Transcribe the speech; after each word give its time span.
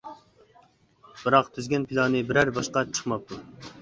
بىراق 1.25 1.53
تۈزگەن 1.57 1.87
پىلانى، 1.91 2.23
بىرەر 2.33 2.51
باشقا 2.59 2.87
چىقماپتۇ. 2.95 3.41